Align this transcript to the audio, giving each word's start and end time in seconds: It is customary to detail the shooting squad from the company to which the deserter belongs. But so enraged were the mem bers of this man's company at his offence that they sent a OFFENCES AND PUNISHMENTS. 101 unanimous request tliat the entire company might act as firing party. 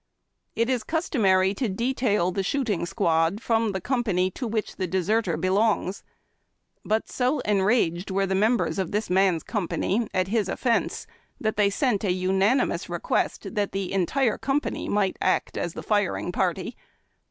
It 0.55 0.67
is 0.67 0.81
customary 0.83 1.53
to 1.53 1.69
detail 1.69 2.31
the 2.31 2.41
shooting 2.41 2.87
squad 2.87 3.39
from 3.39 3.71
the 3.71 3.79
company 3.79 4.31
to 4.31 4.47
which 4.47 4.77
the 4.77 4.87
deserter 4.87 5.37
belongs. 5.37 6.01
But 6.83 7.07
so 7.11 7.37
enraged 7.41 8.09
were 8.09 8.25
the 8.25 8.33
mem 8.33 8.57
bers 8.57 8.79
of 8.79 8.89
this 8.91 9.11
man's 9.11 9.43
company 9.43 10.07
at 10.11 10.29
his 10.29 10.49
offence 10.49 11.05
that 11.39 11.55
they 11.55 11.69
sent 11.69 12.03
a 12.03 12.07
OFFENCES 12.07 12.29
AND 12.31 12.39
PUNISHMENTS. 12.41 12.89
101 12.89 12.89
unanimous 12.89 12.89
request 12.89 13.43
tliat 13.43 13.71
the 13.73 13.93
entire 13.93 14.37
company 14.39 14.89
might 14.89 15.17
act 15.21 15.55
as 15.55 15.73
firing 15.73 16.31
party. 16.31 16.75